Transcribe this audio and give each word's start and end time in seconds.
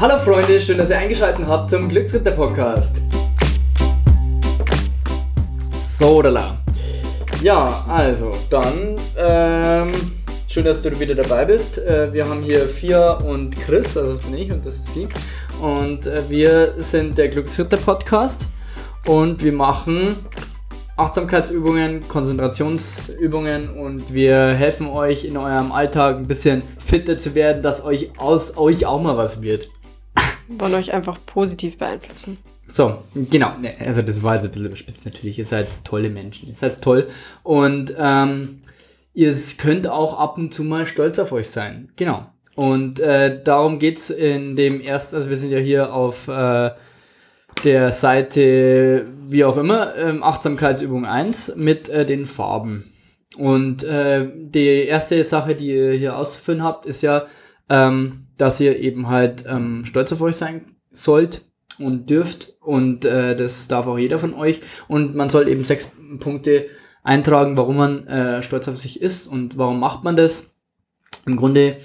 Hallo 0.00 0.16
Freunde, 0.16 0.60
schön, 0.60 0.78
dass 0.78 0.90
ihr 0.90 0.98
eingeschaltet 0.98 1.44
habt 1.48 1.70
zum 1.70 1.88
Glücksritter 1.88 2.30
Podcast. 2.30 3.02
So, 5.76 6.22
da. 6.22 6.56
Ja, 7.42 7.84
also, 7.88 8.30
dann, 8.48 8.94
ähm, 9.16 9.88
schön, 10.46 10.64
dass 10.64 10.82
du 10.82 11.00
wieder 11.00 11.16
dabei 11.16 11.46
bist. 11.46 11.78
Äh, 11.78 12.12
wir 12.12 12.28
haben 12.28 12.42
hier 12.42 12.68
Fia 12.68 13.14
und 13.14 13.58
Chris, 13.58 13.96
also 13.96 14.12
das 14.12 14.22
bin 14.22 14.34
ich 14.34 14.52
und 14.52 14.64
das 14.64 14.74
ist 14.74 14.94
sie. 14.94 15.08
Und 15.60 16.06
äh, 16.06 16.22
wir 16.28 16.74
sind 16.76 17.18
der 17.18 17.26
Glücksritter 17.26 17.78
Podcast 17.78 18.48
und 19.04 19.42
wir 19.42 19.52
machen 19.52 20.14
Achtsamkeitsübungen, 20.96 22.06
Konzentrationsübungen 22.06 23.70
und 23.70 24.14
wir 24.14 24.46
helfen 24.48 24.86
euch 24.88 25.24
in 25.24 25.36
eurem 25.36 25.72
Alltag 25.72 26.18
ein 26.18 26.28
bisschen 26.28 26.62
fitter 26.78 27.16
zu 27.16 27.34
werden, 27.34 27.62
dass 27.62 27.84
euch 27.84 28.12
aus 28.16 28.56
euch 28.56 28.86
auch 28.86 29.02
mal 29.02 29.16
was 29.16 29.42
wird. 29.42 29.68
Wollen 30.48 30.74
euch 30.74 30.92
einfach 30.92 31.18
positiv 31.26 31.78
beeinflussen. 31.78 32.38
So, 32.70 33.02
genau. 33.14 33.52
Also 33.80 34.02
das 34.02 34.22
war 34.22 34.34
jetzt 34.34 34.44
ein 34.44 34.50
bisschen 34.50 34.66
überspitzt 34.66 35.04
natürlich. 35.04 35.38
Ihr 35.38 35.44
seid 35.44 35.84
tolle 35.84 36.10
Menschen. 36.10 36.48
Ihr 36.48 36.54
seid 36.54 36.80
toll. 36.82 37.08
Und 37.42 37.94
ähm, 37.98 38.62
ihr 39.14 39.34
könnt 39.58 39.88
auch 39.88 40.18
ab 40.18 40.38
und 40.38 40.52
zu 40.52 40.64
mal 40.64 40.86
stolz 40.86 41.18
auf 41.18 41.32
euch 41.32 41.48
sein. 41.48 41.90
Genau. 41.96 42.26
Und 42.54 43.00
äh, 43.00 43.42
darum 43.42 43.78
geht 43.78 43.98
es 43.98 44.10
in 44.10 44.56
dem 44.56 44.80
ersten, 44.80 45.16
also 45.16 45.28
wir 45.28 45.36
sind 45.36 45.50
ja 45.50 45.58
hier 45.58 45.94
auf 45.94 46.28
äh, 46.28 46.70
der 47.64 47.92
Seite, 47.92 49.06
wie 49.28 49.44
auch 49.44 49.56
immer, 49.56 49.94
ähm, 49.96 50.22
Achtsamkeitsübung 50.22 51.06
1 51.06 51.54
mit 51.56 51.88
äh, 51.88 52.04
den 52.04 52.26
Farben. 52.26 52.92
Und 53.36 53.84
äh, 53.84 54.28
die 54.34 54.86
erste 54.86 55.22
Sache, 55.22 55.54
die 55.54 55.68
ihr 55.68 55.92
hier 55.92 56.16
auszuführen 56.16 56.62
habt, 56.62 56.86
ist 56.86 57.02
ja, 57.02 57.26
ähm, 57.68 58.27
dass 58.38 58.60
ihr 58.60 58.78
eben 58.78 59.08
halt 59.08 59.44
ähm, 59.46 59.84
stolz 59.84 60.12
auf 60.12 60.22
euch 60.22 60.36
sein 60.36 60.76
sollt 60.90 61.42
und 61.78 62.08
dürft. 62.08 62.54
Und 62.60 63.04
äh, 63.04 63.36
das 63.36 63.68
darf 63.68 63.86
auch 63.86 63.98
jeder 63.98 64.18
von 64.18 64.34
euch. 64.34 64.60
Und 64.88 65.14
man 65.14 65.28
soll 65.28 65.48
eben 65.48 65.64
sechs 65.64 65.90
Punkte 66.20 66.66
eintragen, 67.02 67.56
warum 67.56 67.76
man 67.76 68.06
äh, 68.06 68.42
stolz 68.42 68.68
auf 68.68 68.76
sich 68.76 69.00
ist 69.00 69.26
und 69.26 69.58
warum 69.58 69.80
macht 69.80 70.04
man 70.04 70.16
das. 70.16 70.54
Im 71.26 71.36
Grunde 71.36 71.78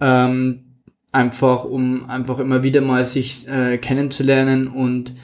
ähm, 0.00 0.64
einfach, 1.12 1.64
um 1.64 2.08
einfach 2.08 2.38
immer 2.38 2.62
wieder 2.62 2.80
mal 2.80 3.04
sich 3.04 3.46
äh, 3.48 3.78
kennenzulernen 3.78 4.68
und 4.68 5.14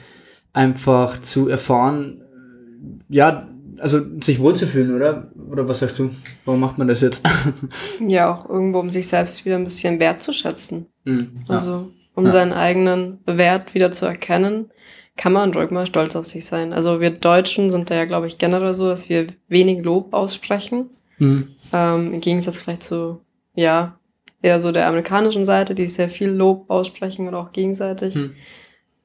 einfach 0.53 1.17
zu 1.17 1.47
erfahren, 1.47 2.21
äh, 2.21 3.15
ja, 3.15 3.49
also 3.79 4.01
sich 4.21 4.39
wohlzufühlen, 4.39 4.95
oder? 4.95 5.31
Oder 5.49 5.67
was 5.67 5.79
sagst 5.79 5.99
du? 5.99 6.11
Warum 6.45 6.59
macht 6.59 6.77
man 6.77 6.87
das 6.87 7.01
jetzt? 7.01 7.23
ja, 8.07 8.31
auch 8.33 8.49
irgendwo, 8.49 8.79
um 8.79 8.89
sich 8.89 9.07
selbst 9.07 9.45
wieder 9.45 9.55
ein 9.55 9.63
bisschen 9.63 9.99
wertzuschätzen. 9.99 10.87
Mhm, 11.05 11.31
ja. 11.47 11.55
Also, 11.55 11.89
um 12.15 12.25
Ja. 12.25 12.31
seinen 12.31 12.53
eigenen 12.53 13.19
Wert 13.25 13.73
wieder 13.73 13.91
zu 13.91 14.05
erkennen, 14.05 14.69
kann 15.17 15.33
man 15.33 15.53
ruhig 15.53 15.71
mal 15.71 15.85
stolz 15.85 16.15
auf 16.15 16.25
sich 16.25 16.45
sein. 16.45 16.71
Also 16.73 17.01
wir 17.01 17.09
Deutschen 17.11 17.71
sind 17.71 17.89
da 17.89 17.95
ja, 17.95 18.05
glaube 18.05 18.27
ich, 18.27 18.37
generell 18.37 18.73
so, 18.73 18.87
dass 18.87 19.09
wir 19.09 19.27
wenig 19.49 19.83
Lob 19.83 20.13
aussprechen. 20.13 20.89
Mhm. 21.17 21.49
Ähm, 21.73 22.13
Im 22.13 22.21
Gegensatz 22.21 22.57
vielleicht 22.57 22.83
zu, 22.83 23.19
ja, 23.53 23.99
eher 24.41 24.59
so 24.61 24.71
der 24.71 24.87
amerikanischen 24.87 25.45
Seite, 25.45 25.75
die 25.75 25.87
sehr 25.87 26.09
viel 26.09 26.29
Lob 26.29 26.69
aussprechen 26.69 27.27
oder 27.27 27.39
auch 27.39 27.51
gegenseitig. 27.51 28.15
Hm. 28.15 28.33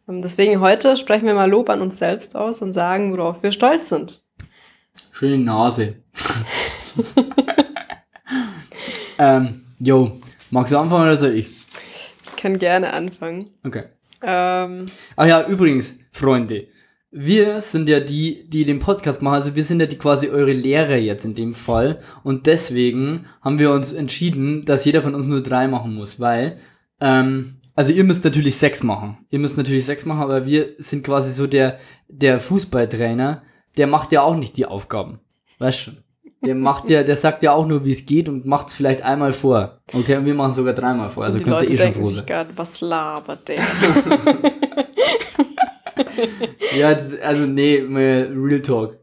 Ähm, 0.08 0.22
Deswegen 0.22 0.60
heute 0.60 0.96
sprechen 0.96 1.26
wir 1.26 1.34
mal 1.34 1.50
Lob 1.50 1.68
an 1.70 1.80
uns 1.80 1.98
selbst 1.98 2.36
aus 2.36 2.62
und 2.62 2.72
sagen, 2.72 3.16
worauf 3.16 3.42
wir 3.42 3.50
stolz 3.52 3.88
sind. 3.88 4.23
Schöne 5.12 5.38
Nase. 5.38 5.96
ähm, 9.18 9.62
yo, 9.78 10.20
magst 10.50 10.72
du 10.72 10.78
anfangen 10.78 11.04
oder 11.04 11.16
soll 11.16 11.34
ich? 11.34 11.48
Ich 12.24 12.36
kann 12.36 12.58
gerne 12.58 12.92
anfangen. 12.92 13.50
Okay. 13.64 13.84
Ähm, 14.22 14.86
Ach 15.16 15.26
ja, 15.26 15.46
übrigens, 15.46 15.96
Freunde, 16.10 16.66
wir 17.16 17.60
sind 17.60 17.88
ja 17.88 18.00
die, 18.00 18.48
die 18.48 18.64
den 18.64 18.80
Podcast 18.80 19.22
machen, 19.22 19.34
also 19.34 19.54
wir 19.54 19.62
sind 19.62 19.78
ja 19.78 19.86
die 19.86 19.98
quasi 19.98 20.28
eure 20.30 20.52
Lehrer 20.52 20.96
jetzt 20.96 21.24
in 21.24 21.36
dem 21.36 21.54
Fall 21.54 22.00
und 22.24 22.46
deswegen 22.46 23.26
haben 23.40 23.60
wir 23.60 23.70
uns 23.70 23.92
entschieden, 23.92 24.64
dass 24.64 24.84
jeder 24.84 25.00
von 25.00 25.14
uns 25.14 25.28
nur 25.28 25.40
drei 25.40 25.68
machen 25.68 25.94
muss, 25.94 26.18
weil, 26.18 26.58
ähm, 27.00 27.58
also 27.76 27.92
ihr 27.92 28.02
müsst 28.02 28.24
natürlich 28.24 28.56
sechs 28.56 28.82
machen, 28.82 29.18
ihr 29.30 29.38
müsst 29.38 29.56
natürlich 29.56 29.84
sechs 29.84 30.04
machen, 30.04 30.22
aber 30.22 30.44
wir 30.44 30.72
sind 30.78 31.04
quasi 31.04 31.32
so 31.32 31.46
der, 31.46 31.78
der 32.08 32.40
Fußballtrainer, 32.40 33.42
der 33.76 33.86
macht 33.86 34.12
ja 34.12 34.22
auch 34.22 34.36
nicht 34.36 34.56
die 34.56 34.66
Aufgaben, 34.66 35.20
weißt 35.58 35.80
schon. 35.80 35.98
Der 36.44 36.54
macht 36.54 36.90
ja, 36.90 37.02
der 37.02 37.16
sagt 37.16 37.42
ja 37.42 37.54
auch 37.54 37.66
nur, 37.66 37.86
wie 37.86 37.92
es 37.92 38.04
geht 38.04 38.28
und 38.28 38.44
macht 38.44 38.68
es 38.68 38.74
vielleicht 38.74 39.00
einmal 39.00 39.32
vor. 39.32 39.80
Okay, 39.92 40.16
und 40.16 40.26
wir 40.26 40.34
machen 40.34 40.52
sogar 40.52 40.74
dreimal 40.74 41.08
vor, 41.08 41.24
also 41.24 41.38
könnt 41.38 41.62
ihr 41.62 41.70
eh 41.70 41.78
schon 41.78 41.94
froh 41.94 42.10
sein. 42.10 42.26
gerade, 42.26 42.50
was 42.54 42.80
labert 42.82 43.48
der? 43.48 43.62
Ja, 46.76 46.94
das, 46.94 47.18
also 47.20 47.46
nee, 47.46 47.82
Real 47.88 48.60
Talk. 48.60 48.98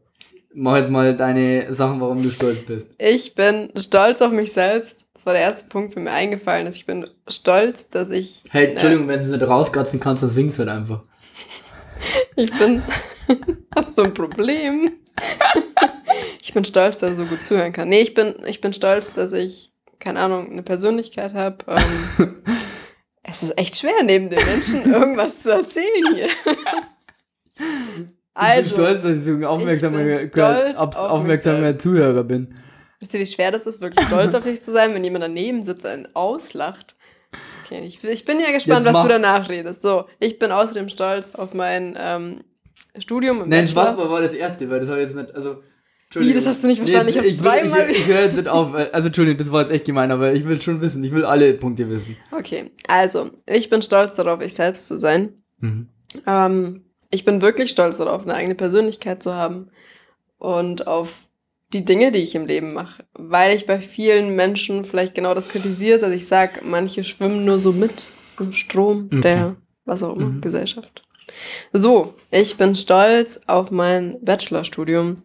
Mach 0.54 0.76
jetzt 0.76 0.90
mal 0.90 1.16
deine 1.16 1.74
Sachen, 1.74 2.02
warum 2.02 2.22
du 2.22 2.30
stolz 2.30 2.62
bist. 2.62 2.90
Ich 2.98 3.36
bin 3.36 3.72
stolz 3.78 4.22
auf 4.22 4.32
mich 4.32 4.52
selbst. 4.52 5.06
Das 5.14 5.26
war 5.26 5.34
der 5.34 5.44
erste 5.44 5.70
Punkt, 5.70 5.96
der 5.96 6.04
mir 6.04 6.12
eingefallen 6.12 6.68
ist. 6.68 6.76
Ich 6.76 6.86
bin 6.86 7.08
stolz, 7.28 7.90
dass 7.90 8.10
ich. 8.10 8.44
Hey, 8.50 8.72
Entschuldigung, 8.72 9.08
wenn 9.08 9.20
du 9.20 9.26
es 9.26 9.32
nicht 9.32 9.48
rauskratzen 9.48 10.02
kannst, 10.02 10.24
dann 10.24 10.30
singst 10.30 10.58
du 10.58 10.64
halt 10.64 10.72
einfach. 10.72 11.04
Ich 12.36 12.52
bin. 12.58 12.82
Hast 13.76 13.98
du 13.98 14.04
ein 14.04 14.14
Problem? 14.14 14.92
ich 16.42 16.54
bin 16.54 16.66
stolz, 16.66 16.98
dass 17.00 17.12
ich 17.12 17.18
so 17.18 17.26
gut 17.26 17.44
zuhören 17.44 17.74
kann. 17.74 17.90
Nee, 17.90 18.02
ich 18.02 18.14
bin, 18.14 18.36
ich 18.46 18.62
bin 18.62 18.74
stolz, 18.74 19.12
dass 19.12 19.34
ich, 19.34 19.74
keine 20.00 20.20
Ahnung, 20.20 20.52
eine 20.52 20.64
Persönlichkeit 20.64 21.34
habe. 21.34 21.58
Ähm, 21.68 22.36
es 23.24 23.44
ist 23.44 23.58
echt 23.58 23.78
schwer, 23.78 24.04
neben 24.04 24.30
den 24.30 24.44
Menschen 24.46 24.92
irgendwas 24.92 25.44
zu 25.44 25.52
erzählen 25.52 26.14
hier. 26.14 26.30
Also, 28.34 28.70
ich 28.72 28.76
bin 28.76 28.86
stolz, 28.86 29.04
dass 29.04 29.12
ich 29.18 29.24
so 29.24 29.32
ein 29.32 29.44
aufmerksamer, 29.46 30.12
stolz 30.12 30.78
auf 30.78 30.96
aufmerksamer. 30.96 31.78
Zuhörer 31.78 32.24
bin. 32.24 32.56
Wisst 33.00 33.14
ihr, 33.14 33.20
wie 33.20 33.26
schwer 33.26 33.52
das 33.52 33.66
ist, 33.66 33.82
wirklich 33.82 34.06
stolz 34.08 34.34
auf 34.34 34.44
dich 34.44 34.62
zu 34.62 34.72
sein, 34.72 34.94
wenn 34.94 35.04
jemand 35.04 35.24
daneben 35.24 35.64
sitzt 35.64 35.86
und 35.86 35.92
einen 35.92 36.16
auslacht? 36.16 36.96
Okay, 37.66 37.82
ich, 37.86 38.04
ich 38.04 38.26
bin 38.26 38.40
ja 38.40 38.52
gespannt, 38.52 38.86
Jetzt 38.86 38.88
was 38.88 38.94
mach- 38.94 39.04
du 39.04 39.10
danach 39.10 39.50
redest. 39.50 39.82
So, 39.82 40.06
ich 40.20 40.38
bin 40.40 40.52
außerdem 40.52 40.90
stolz 40.90 41.32
auf 41.36 41.54
mein 41.54 41.96
ähm, 42.00 42.44
Studium 42.98 43.42
im 43.42 43.50
Nein, 43.50 43.66
Bachelor. 43.66 43.86
Spaß 43.88 43.98
war 43.98 44.22
das 44.22 44.34
erste, 44.34 44.70
weil 44.70 44.80
das 44.80 44.90
habe 44.90 45.02
ich 45.02 45.08
jetzt 45.08 45.16
nicht, 45.16 45.34
also. 45.36 45.64
Wie, 46.14 46.34
das 46.34 46.46
hast 46.46 46.62
du 46.62 46.68
nicht 46.68 46.80
verstanden? 46.80 47.06
Nee, 47.06 47.12
Ich 47.12 47.18
hab's 47.20 47.28
ich, 47.28 47.38
will- 47.42 47.46
dreimal- 47.50 47.90
Ich, 47.90 48.00
ich 48.00 48.08
höre 48.08 48.26
jetzt 48.26 48.48
auf. 48.50 48.74
Also, 48.74 49.08
Entschuldigung, 49.08 49.38
das 49.38 49.50
war 49.52 49.62
jetzt 49.62 49.72
echt 49.72 49.86
gemein, 49.86 50.12
aber 50.12 50.34
ich 50.34 50.44
will 50.46 50.60
schon 50.60 50.82
wissen. 50.82 51.02
Ich 51.06 51.12
will 51.14 51.24
alle 51.24 51.54
Punkte 51.54 51.90
wissen. 51.90 52.18
Okay, 52.32 52.72
also, 52.88 53.30
ich 53.46 53.70
bin 53.70 53.82
stolz 53.82 54.18
darauf, 54.18 54.42
ich 54.42 54.54
selbst 54.54 54.88
zu 54.90 55.00
sein. 55.00 55.30
Mhm. 55.60 55.88
Ähm, 56.28 56.84
ich 57.12 57.24
bin 57.24 57.42
wirklich 57.42 57.70
stolz 57.70 57.98
darauf, 57.98 58.24
eine 58.24 58.34
eigene 58.34 58.56
Persönlichkeit 58.56 59.24
zu 59.24 59.34
haben 59.36 59.70
und 60.38 60.86
auf 60.88 61.28
die 61.72 61.86
Dinge, 61.86 62.12
die 62.12 62.20
ich 62.20 62.36
im 62.36 62.46
Leben 62.46 62.74
mache. 62.74 63.06
Weil 63.14 63.56
ich 63.56 63.66
bei 63.66 63.80
vielen 63.80 64.36
Menschen 64.36 64.84
vielleicht 64.84 65.16
genau 65.16 65.34
das 65.34 65.48
kritisiert, 65.48 66.04
dass 66.04 66.12
ich 66.12 66.28
sage, 66.28 66.60
manche 66.66 67.06
schwimmen 67.06 67.46
nur 67.46 67.58
so 67.60 67.72
mit 67.72 68.04
im 68.38 68.52
Strom 68.52 69.08
Mhm. 69.12 69.22
der, 69.22 69.56
was 69.86 70.04
auch 70.04 70.16
immer, 70.18 70.26
Mhm. 70.28 70.42
Gesellschaft. 70.42 71.04
So, 71.74 72.16
ich 72.30 72.58
bin 72.58 72.76
stolz 72.76 73.40
auf 73.48 73.72
mein 73.72 74.18
Bachelorstudium, 74.24 75.22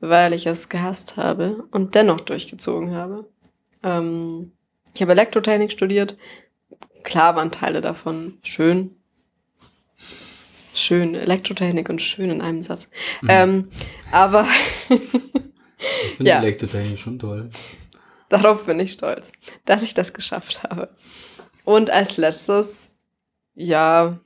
weil 0.00 0.32
ich 0.32 0.46
es 0.46 0.68
gehasst 0.68 1.16
habe 1.16 1.64
und 1.70 1.94
dennoch 1.94 2.20
durchgezogen 2.20 2.94
habe. 2.94 3.28
Ähm, 3.82 4.52
ich 4.94 5.02
habe 5.02 5.12
Elektrotechnik 5.12 5.72
studiert. 5.72 6.16
Klar 7.04 7.36
waren 7.36 7.50
Teile 7.52 7.80
davon 7.80 8.38
schön. 8.42 8.96
Schön, 10.74 11.14
Elektrotechnik 11.14 11.88
und 11.88 12.00
schön 12.00 12.30
in 12.30 12.40
einem 12.40 12.62
Satz. 12.62 12.88
Ähm, 13.28 13.68
aber 14.12 14.46
Ich 14.88 14.98
finde 16.16 16.24
Ja. 16.30 16.38
Elektrotechnik 16.38 16.98
schon 16.98 17.18
toll. 17.18 17.50
darauf 18.28 18.66
bin 18.66 18.78
ich 18.80 18.92
stolz, 18.92 19.32
dass 19.64 19.82
ich 19.82 19.94
das 19.94 20.12
geschafft 20.12 20.62
habe. 20.62 20.90
Und 21.64 21.90
als 21.90 22.16
letztes, 22.16 22.92
ja, 23.54 24.18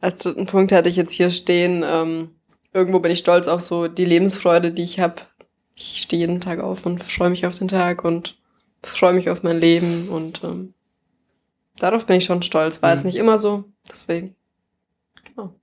als 0.00 0.22
dritten 0.22 0.46
Punkt 0.46 0.72
hatte 0.72 0.88
ich 0.88 0.96
jetzt 0.96 1.12
hier 1.12 1.30
stehen, 1.30 1.82
ähm, 1.86 2.30
irgendwo 2.72 3.00
bin 3.00 3.10
ich 3.12 3.18
stolz 3.18 3.48
auf 3.48 3.60
so 3.60 3.88
die 3.88 4.04
Lebensfreude, 4.04 4.70
die 4.72 4.82
ich 4.84 5.00
habe. 5.00 5.16
Ich 5.74 6.02
stehe 6.02 6.20
jeden 6.20 6.40
Tag 6.40 6.60
auf 6.60 6.86
und 6.86 7.02
freue 7.02 7.30
mich 7.30 7.46
auf 7.46 7.58
den 7.58 7.68
Tag 7.68 8.04
und 8.04 8.36
freue 8.82 9.12
mich 9.12 9.30
auf 9.30 9.42
mein 9.42 9.58
Leben 9.60 10.08
und 10.08 10.42
ähm, 10.44 10.74
darauf 11.78 12.06
bin 12.06 12.16
ich 12.16 12.24
schon 12.24 12.42
stolz. 12.42 12.82
War 12.82 12.92
jetzt 12.92 13.04
Mhm. 13.04 13.08
nicht 13.08 13.16
immer 13.16 13.38
so, 13.38 13.64
deswegen. 13.88 14.34
Genau. 15.24 15.54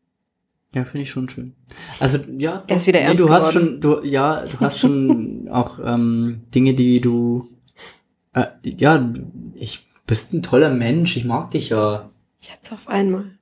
Ja, 0.73 0.83
finde 0.83 1.03
ich 1.03 1.09
schon 1.09 1.29
schön. 1.29 1.53
Also, 1.99 2.17
ja. 2.37 2.63
Er 2.67 2.75
ist 2.77 2.87
wieder 2.87 2.99
nee, 2.99 3.05
ernst 3.05 3.23
du 3.23 3.29
hast 3.29 3.53
schon, 3.53 3.79
du, 3.79 4.01
ja, 4.03 4.41
du 4.45 4.59
hast 4.59 4.79
schon 4.79 5.47
auch 5.51 5.79
ähm, 5.83 6.43
Dinge, 6.53 6.73
die 6.73 6.99
du, 6.99 7.49
äh, 8.33 8.47
ja, 8.63 9.13
ich 9.53 9.87
bist 10.07 10.33
ein 10.33 10.43
toller 10.43 10.69
Mensch, 10.69 11.15
ich 11.17 11.23
mag 11.25 11.51
dich 11.51 11.69
ja. 11.69 12.09
Jetzt 12.41 12.71
auf 12.73 12.87
einmal. 12.89 13.34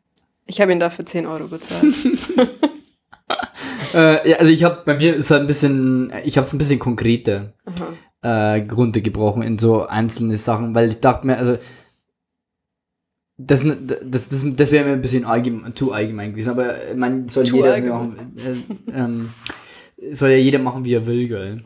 Ich 0.46 0.62
habe 0.62 0.72
ihn 0.72 0.80
dafür 0.80 1.06
10 1.06 1.26
Euro 1.26 1.48
bezahlt. 1.48 1.94
Äh, 3.94 4.32
ja, 4.32 4.38
also 4.38 4.52
ich 4.52 4.64
habe 4.64 4.82
bei 4.86 4.96
mir 4.96 5.22
so 5.22 5.36
ein 5.36 5.46
bisschen, 5.46 6.12
ich 6.24 6.38
habe 6.38 6.48
es 6.48 6.54
ein 6.54 6.58
bisschen 6.58 6.80
konkreter 6.80 7.54
äh, 8.24 8.62
runtergebrochen 8.72 9.44
in 9.44 9.60
so 9.60 9.86
einzelne 9.86 10.36
Sachen, 10.38 10.74
weil 10.74 10.90
ich 10.90 11.00
dachte 11.00 11.28
mir, 11.28 11.38
also 11.38 11.58
das, 13.38 13.64
das, 13.64 14.30
das, 14.30 14.56
das 14.56 14.72
wäre 14.72 14.86
mir 14.86 14.94
ein 14.94 15.02
bisschen 15.02 15.26
allgemein, 15.26 15.76
zu 15.76 15.92
allgemein 15.92 16.32
gewesen, 16.32 16.50
aber 16.50 16.76
man 16.96 17.28
soll 17.28 17.44
Too 17.44 17.58
jeder 17.58 17.82
machen, 17.82 18.36
äh, 18.38 18.92
ähm, 18.98 19.30
soll 20.12 20.32
ja 20.32 20.38
jeder 20.38 20.60
machen, 20.60 20.86
wie 20.86 20.94
er 20.94 21.06
will, 21.06 21.28
gell. 21.28 21.64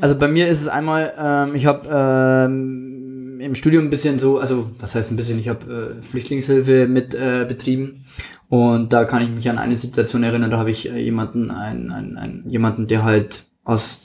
Also 0.00 0.18
bei 0.18 0.26
mir 0.26 0.48
ist 0.48 0.60
es 0.60 0.68
einmal, 0.68 1.14
ähm, 1.16 1.54
ich 1.54 1.66
habe 1.66 1.88
ähm, 1.92 2.97
im 3.40 3.54
Studium 3.54 3.84
ein 3.84 3.90
bisschen 3.90 4.18
so, 4.18 4.38
also 4.38 4.70
was 4.78 4.94
heißt 4.94 5.10
ein 5.10 5.16
bisschen, 5.16 5.38
ich 5.38 5.48
habe 5.48 5.96
äh, 5.98 6.02
Flüchtlingshilfe 6.02 6.86
mit 6.86 7.14
äh, 7.14 7.44
betrieben. 7.48 8.04
Und 8.48 8.92
da 8.92 9.04
kann 9.04 9.22
ich 9.22 9.28
mich 9.28 9.50
an 9.50 9.58
eine 9.58 9.76
Situation 9.76 10.22
erinnern, 10.22 10.50
da 10.50 10.58
habe 10.58 10.70
ich 10.70 10.88
äh, 10.88 10.98
jemanden, 10.98 11.50
ein, 11.50 11.90
ein, 11.90 12.16
ein, 12.16 12.44
jemanden, 12.46 12.86
der 12.86 13.04
halt 13.04 13.44
aus 13.64 14.04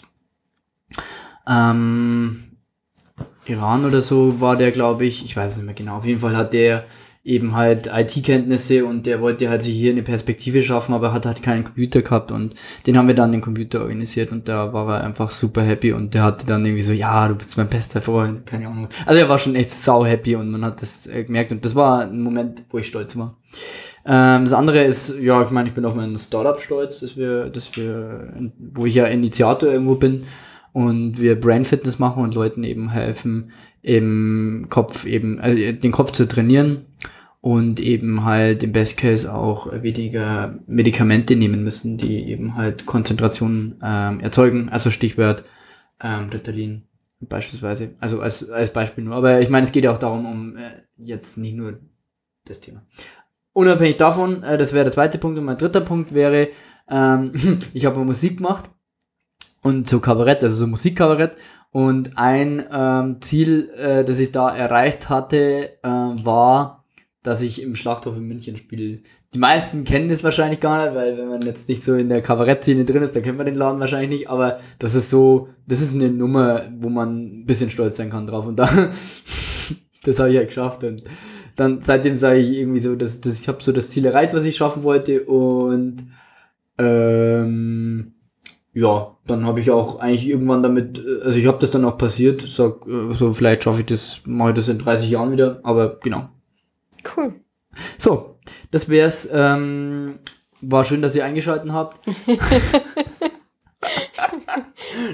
ähm, 1.47 2.43
Iran 3.45 3.85
oder 3.85 4.01
so 4.01 4.39
war 4.41 4.57
der, 4.57 4.71
glaube 4.71 5.05
ich, 5.05 5.23
ich 5.23 5.35
weiß 5.35 5.51
es 5.51 5.57
nicht 5.57 5.65
mehr 5.65 5.75
genau, 5.75 5.97
auf 5.97 6.05
jeden 6.05 6.19
Fall 6.19 6.35
hat 6.35 6.53
der 6.53 6.85
eben 7.25 7.55
halt 7.55 7.87
IT-Kenntnisse 7.87 8.85
und 8.85 9.05
der 9.05 9.21
wollte 9.21 9.49
halt 9.49 9.63
sich 9.63 9.75
hier 9.75 9.91
eine 9.91 10.03
Perspektive 10.03 10.61
schaffen, 10.61 10.93
aber 10.93 11.13
hat 11.13 11.25
halt 11.25 11.41
keinen 11.41 11.63
Computer 11.63 12.01
gehabt 12.01 12.33
und 12.33 12.53
den 12.85 12.97
haben 12.97 13.07
wir 13.07 13.15
dann 13.15 13.31
den 13.31 13.39
Computer 13.39 13.81
organisiert 13.81 14.33
und 14.33 14.49
da 14.49 14.73
war 14.73 14.97
er 14.97 15.05
einfach 15.05 15.31
super 15.31 15.61
happy 15.61 15.93
und 15.93 16.13
der 16.13 16.23
hatte 16.23 16.45
dann 16.45 16.65
irgendwie 16.65 16.81
so, 16.81 16.91
ja, 16.91 17.29
du 17.29 17.35
bist 17.35 17.55
mein 17.57 17.69
bester 17.69 18.01
Freund, 18.01 18.45
keine 18.45 18.67
Ahnung. 18.67 18.89
Also 19.05 19.21
er 19.21 19.29
war 19.29 19.39
schon 19.39 19.55
echt 19.55 19.71
sau 19.71 20.05
happy 20.05 20.35
und 20.35 20.51
man 20.51 20.65
hat 20.65 20.81
das 20.81 21.07
äh, 21.07 21.23
gemerkt 21.23 21.53
und 21.53 21.63
das 21.63 21.75
war 21.75 22.01
ein 22.01 22.21
Moment, 22.21 22.63
wo 22.69 22.77
ich 22.77 22.87
stolz 22.87 23.15
war. 23.15 23.37
Ähm, 24.05 24.43
das 24.43 24.53
andere 24.53 24.83
ist, 24.83 25.17
ja, 25.17 25.41
ich 25.43 25.49
meine, 25.49 25.69
ich 25.69 25.75
bin 25.75 25.85
auf 25.85 25.95
mein 25.95 26.17
Startup 26.17 26.59
stolz, 26.59 26.99
dass 26.99 27.15
wir, 27.15 27.49
dass 27.49 27.77
wir, 27.77 28.33
wo 28.75 28.85
ich 28.85 28.95
ja 28.95 29.05
Initiator 29.05 29.69
irgendwo 29.71 29.95
bin 29.95 30.23
und 30.73 31.21
wir 31.21 31.39
Brain 31.39 31.63
Fitness 31.63 31.99
machen 31.99 32.21
und 32.21 32.35
Leuten 32.35 32.65
eben 32.65 32.89
helfen, 32.89 33.51
im 33.81 34.67
Kopf 34.69 35.05
eben, 35.05 35.39
also 35.39 35.57
den 35.57 35.91
Kopf 35.91 36.11
zu 36.11 36.27
trainieren 36.27 36.85
und 37.43 37.81
eben 37.81 38.23
halt 38.23 38.63
im 38.63 38.71
Best 38.71 38.95
Case 38.95 39.31
auch 39.31 39.69
weniger 39.83 40.57
Medikamente 40.65 41.35
nehmen 41.35 41.61
müssen, 41.61 41.97
die 41.97 42.23
eben 42.29 42.55
halt 42.55 42.85
Konzentration 42.85 43.75
ähm, 43.83 44.21
erzeugen. 44.21 44.69
Also 44.69 44.91
Stichwort 44.91 45.43
ähm, 46.01 46.29
Ritalin 46.29 46.83
beispielsweise. 47.19 47.95
Also 47.99 48.21
als, 48.21 48.49
als 48.49 48.71
Beispiel 48.71 49.03
nur. 49.03 49.15
Aber 49.15 49.41
ich 49.41 49.49
meine, 49.49 49.65
es 49.65 49.73
geht 49.73 49.83
ja 49.83 49.91
auch 49.91 49.97
darum, 49.97 50.25
um 50.25 50.55
äh, 50.55 50.83
jetzt 50.95 51.37
nicht 51.37 51.57
nur 51.57 51.81
das 52.45 52.61
Thema. 52.61 52.85
Unabhängig 53.51 53.97
davon, 53.97 54.41
äh, 54.43 54.57
das 54.57 54.71
wäre 54.71 54.85
der 54.85 54.93
zweite 54.93 55.17
Punkt 55.17 55.37
und 55.37 55.43
mein 55.43 55.57
dritter 55.57 55.81
Punkt 55.81 56.13
wäre, 56.13 56.47
ähm, 56.89 57.33
ich 57.73 57.85
habe 57.85 57.99
Musik 58.05 58.37
gemacht 58.37 58.69
und 59.63 59.89
so 59.89 59.99
Kabarett, 59.99 60.45
also 60.45 60.55
so 60.55 60.67
Musikkabarett. 60.67 61.35
Und 61.71 62.17
ein 62.17 62.63
ähm, 62.71 63.17
Ziel, 63.19 63.69
äh, 63.75 64.05
das 64.05 64.19
ich 64.19 64.31
da 64.31 64.55
erreicht 64.55 65.09
hatte, 65.09 65.77
äh, 65.83 65.89
war, 65.89 66.82
dass 67.23 67.41
ich 67.41 67.61
im 67.61 67.75
Schlachthof 67.75 68.17
in 68.17 68.27
München 68.27 68.57
spiele. 68.57 68.99
Die 69.33 69.39
meisten 69.39 69.85
kennen 69.85 70.09
das 70.09 70.23
wahrscheinlich 70.23 70.59
gar 70.59 70.85
nicht, 70.85 70.95
weil 70.95 71.17
wenn 71.17 71.29
man 71.29 71.41
jetzt 71.41 71.69
nicht 71.69 71.81
so 71.81 71.95
in 71.95 72.09
der 72.09 72.21
Kabarettszene 72.21 72.83
drin 72.83 73.01
ist, 73.01 73.15
dann 73.15 73.23
kennt 73.23 73.37
man 73.37 73.45
den 73.45 73.55
Laden 73.55 73.79
wahrscheinlich 73.79 74.09
nicht, 74.09 74.29
aber 74.29 74.59
das 74.77 74.93
ist 74.93 75.09
so, 75.09 75.47
das 75.65 75.81
ist 75.81 75.95
eine 75.95 76.09
Nummer, 76.09 76.65
wo 76.79 76.89
man 76.89 77.41
ein 77.41 77.45
bisschen 77.45 77.69
stolz 77.69 77.95
sein 77.95 78.09
kann 78.09 78.27
drauf. 78.27 78.45
Und 78.45 78.59
da, 78.59 78.67
das 80.03 80.19
habe 80.19 80.29
ich 80.29 80.35
ja 80.35 80.43
geschafft. 80.43 80.83
Und 80.83 81.03
dann 81.55 81.81
seitdem 81.81 82.17
sage 82.17 82.39
ich 82.39 82.51
irgendwie 82.51 82.81
so, 82.81 82.95
dass, 82.95 83.21
dass 83.21 83.39
ich 83.39 83.47
habe 83.47 83.63
so 83.63 83.71
das 83.71 83.89
Ziel 83.89 84.05
erreicht, 84.05 84.33
was 84.33 84.43
ich 84.43 84.57
schaffen 84.57 84.83
wollte. 84.83 85.23
Und 85.23 85.95
ähm, 86.77 88.13
ja, 88.73 89.15
dann 89.27 89.45
habe 89.45 89.61
ich 89.61 89.71
auch 89.71 89.99
eigentlich 89.99 90.27
irgendwann 90.27 90.63
damit, 90.63 91.01
also 91.23 91.37
ich 91.37 91.47
habe 91.47 91.59
das 91.59 91.69
dann 91.69 91.85
auch 91.85 91.97
passiert, 91.97 92.41
sag, 92.41 92.85
äh, 92.87 93.13
so 93.13 93.29
vielleicht 93.31 93.63
schaffe 93.63 93.81
ich 93.81 93.85
das, 93.85 94.21
mache 94.25 94.49
ich 94.49 94.55
das 94.55 94.67
in 94.67 94.79
30 94.79 95.09
Jahren 95.09 95.31
wieder, 95.31 95.61
aber 95.63 95.99
genau. 96.01 96.29
Cool. 97.15 97.33
So, 97.97 98.39
das 98.71 98.89
wär's. 98.89 99.27
Ähm, 99.31 100.19
war 100.61 100.85
schön, 100.85 101.01
dass 101.01 101.15
ihr 101.15 101.25
eingeschaltet 101.25 101.71
habt. 101.71 101.99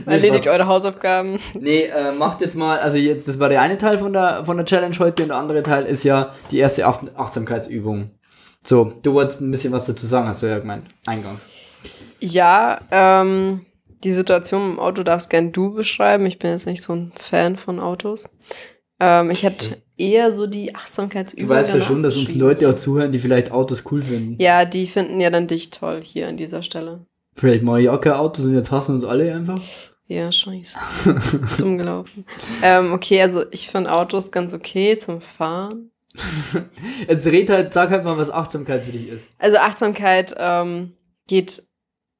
Erledigt 0.06 0.48
eure 0.48 0.68
Hausaufgaben. 0.68 1.40
Nee, 1.60 1.84
äh, 1.86 2.12
macht 2.12 2.42
jetzt 2.42 2.56
mal, 2.56 2.80
also 2.80 2.98
jetzt, 2.98 3.28
das 3.28 3.40
war 3.40 3.50
der 3.50 3.62
eine 3.62 3.78
Teil 3.78 3.98
von 3.98 4.14
der, 4.14 4.46
von 4.46 4.58
der 4.58 4.66
Challenge 4.66 4.96
heute 5.00 5.24
und 5.24 5.30
der 5.30 5.38
andere 5.38 5.64
Teil 5.64 5.86
ist 5.86 6.04
ja 6.04 6.34
die 6.52 6.60
erste 6.60 6.86
Ach 6.86 7.02
Achtsamkeitsübung. 7.16 8.12
So, 8.64 8.94
du 9.02 9.14
wolltest 9.14 9.42
ein 9.42 9.50
bisschen 9.52 9.74
was 9.74 9.86
dazu 9.86 10.06
sagen, 10.06 10.28
hast 10.28 10.44
du 10.44 10.48
ja 10.48 10.60
gemeint, 10.60 10.86
eingangs. 11.06 11.42
Ja, 12.20 12.82
ähm, 12.92 13.66
die 14.04 14.12
Situation 14.14 14.74
im 14.74 14.80
Auto 14.80 15.04
darfst 15.04 15.30
gern 15.30 15.52
du 15.52 15.74
beschreiben. 15.74 16.26
Ich 16.26 16.40
bin 16.40 16.52
jetzt 16.52 16.66
nicht 16.66 16.84
so 16.84 16.94
ein 16.94 17.12
Fan 17.16 17.56
von 17.56 17.80
Autos. 17.80 18.30
Ähm, 19.00 19.32
ich 19.32 19.44
hätte 19.44 19.82
eher 19.98 20.34
so 20.34 20.48
die 20.48 20.76
Achtsamkeitsübung. 20.76 21.48
Du 21.48 21.54
weißt 21.54 21.74
ja 21.74 21.82
schon, 21.82 22.04
dass 22.04 22.18
uns. 22.18 22.36
Leute 22.36 22.70
auch 22.70 22.74
zuhören, 22.74 23.12
die 23.12 23.20
vielleicht 23.20 23.52
Autos 23.52 23.84
cool 23.92 24.02
finden. 24.02 24.42
Ja, 24.42 24.66
die 24.66 24.88
finden 24.88 25.20
ja 25.20 25.30
dann 25.30 25.48
dich 25.48 25.70
toll 25.70 26.02
hier 26.04 26.28
an 26.28 26.38
dieser 26.38 26.64
Stelle. 26.64 27.06
Vielleicht 27.36 27.64
mal 27.64 27.80
ja 27.80 27.98
kein 27.98 28.14
Autos 28.14 28.46
und 28.46 28.56
jetzt 28.56 28.72
hassen 28.72 28.96
uns 28.96 29.06
alle 29.06 29.34
einfach. 29.34 29.62
Ja, 30.08 30.32
scheiße. 30.32 30.78
Dumm 31.60 31.78
gelaufen. 31.78 32.26
Ähm, 32.64 32.94
okay, 32.94 33.22
also 33.22 33.44
ich 33.52 33.70
finde 33.70 33.92
Autos 33.92 34.32
ganz 34.32 34.54
okay 34.54 34.98
zum 34.98 35.22
Fahren. 35.22 35.92
Jetzt 37.08 37.28
red 37.28 37.50
halt, 37.52 37.74
sag 37.74 37.92
halt 37.92 38.04
mal, 38.04 38.18
was 38.18 38.32
Achtsamkeit 38.32 38.84
für 38.84 38.92
dich 38.92 39.08
ist. 39.08 39.30
Also 39.38 39.58
Achtsamkeit 39.58 40.36
ähm, 40.38 40.94
geht 41.28 41.64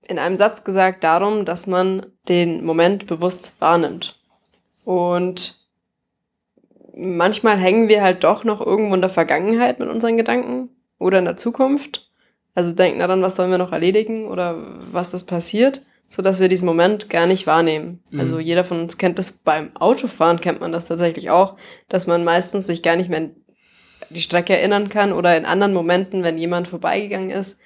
in 0.08 0.20
einem 0.20 0.38
Satz 0.38 0.64
gesagt 0.64 1.04
darum, 1.04 1.46
dass 1.46 1.66
man 1.66 2.06
den 2.30 2.64
Moment 2.64 3.08
bewusst 3.08 3.54
wahrnimmt. 3.60 4.20
Und 4.86 5.59
manchmal 6.96 7.58
hängen 7.58 7.90
wir 7.90 8.02
halt 8.02 8.24
doch 8.24 8.44
noch 8.44 8.66
irgendwo 8.66 8.96
in 8.96 9.02
der 9.02 9.10
Vergangenheit 9.10 9.80
mit 9.80 9.90
unseren 9.90 10.18
Gedanken 10.18 10.70
oder 10.98 11.20
in 11.20 11.26
der 11.26 11.38
Zukunft. 11.38 12.10
Also 12.56 12.72
denken 12.72 13.00
daran, 13.00 13.22
was 13.22 13.36
sollen 13.36 13.52
wir 13.52 13.58
noch 13.58 13.72
erledigen 13.72 14.28
oder 14.28 14.56
was 14.92 15.14
ist 15.14 15.26
passiert, 15.26 15.86
sodass 16.08 16.40
wir 16.40 16.50
diesen 16.50 16.66
Moment 16.66 17.10
gar 17.10 17.26
nicht 17.26 17.48
wahrnehmen. 17.48 18.04
Mhm. 18.12 18.20
Also 18.20 18.40
jeder 18.40 18.64
von 18.64 18.82
uns 18.82 18.98
kennt 18.98 19.20
das 19.20 19.32
beim 19.32 19.76
Autofahren, 19.76 20.42
kennt 20.42 20.60
man 20.60 20.72
das 20.72 20.88
tatsächlich 20.88 21.30
auch, 21.30 21.56
dass 21.88 22.08
man 22.08 22.24
meistens 22.24 22.68
sich 22.68 22.84
gar 22.84 22.96
nicht 22.96 23.10
mehr 23.10 23.20
an 23.20 23.36
die 24.10 24.22
Strecke 24.22 24.58
erinnern 24.58 24.90
kann 24.90 25.14
oder 25.14 25.38
in 25.38 25.46
anderen 25.46 25.74
Momenten, 25.74 26.24
wenn 26.24 26.38
jemand 26.38 26.68
vorbeigegangen 26.68 27.30
ist. 27.30 27.60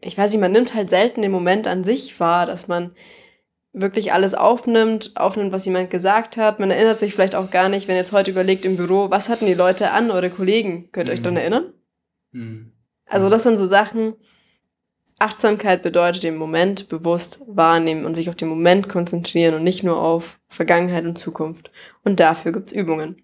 Ich 0.00 0.16
weiß 0.16 0.32
nicht, 0.32 0.40
man 0.40 0.52
nimmt 0.52 0.74
halt 0.74 0.88
selten 0.88 1.22
den 1.22 1.30
Moment 1.30 1.66
an 1.66 1.84
sich 1.84 2.18
wahr, 2.18 2.46
dass 2.46 2.66
man 2.66 2.92
wirklich 3.72 4.12
alles 4.12 4.34
aufnimmt, 4.34 5.12
aufnimmt, 5.14 5.52
was 5.52 5.64
jemand 5.64 5.90
gesagt 5.90 6.36
hat. 6.36 6.58
Man 6.58 6.70
erinnert 6.70 6.98
sich 6.98 7.14
vielleicht 7.14 7.36
auch 7.36 7.50
gar 7.50 7.68
nicht, 7.68 7.86
wenn 7.86 7.94
ihr 7.94 8.00
jetzt 8.00 8.12
heute 8.12 8.30
überlegt 8.30 8.64
im 8.64 8.76
Büro, 8.76 9.10
was 9.10 9.28
hatten 9.28 9.46
die 9.46 9.54
Leute 9.54 9.92
an, 9.92 10.10
eure 10.10 10.30
Kollegen? 10.30 10.90
Könnt 10.92 11.08
ihr 11.08 11.12
euch 11.12 11.20
Mhm. 11.20 11.24
daran 11.24 11.36
erinnern? 11.36 11.72
Hm. 12.32 12.72
Also 13.06 13.28
das 13.28 13.42
sind 13.44 13.56
so 13.56 13.66
Sachen, 13.66 14.14
Achtsamkeit 15.18 15.82
bedeutet 15.82 16.22
den 16.22 16.36
Moment 16.36 16.88
bewusst 16.88 17.42
wahrnehmen 17.46 18.06
und 18.06 18.14
sich 18.14 18.28
auf 18.28 18.36
den 18.36 18.48
Moment 18.48 18.88
konzentrieren 18.88 19.54
und 19.54 19.62
nicht 19.62 19.82
nur 19.82 20.00
auf 20.00 20.40
Vergangenheit 20.48 21.04
und 21.04 21.18
Zukunft. 21.18 21.70
Und 22.02 22.20
dafür 22.20 22.52
gibt's 22.52 22.72
Übungen. 22.72 23.22